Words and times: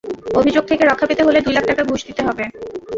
অভিযোগ 0.39 0.63
থেকে 0.65 0.83
রক্ষা 0.85 1.07
পেতে 1.07 1.21
হলে 1.23 1.39
দুই 1.41 1.53
লাখ 1.55 1.63
টাকা 1.67 1.83
ঘুষ 1.83 2.01
দিতে 2.07 2.21
হবে। 2.27 2.43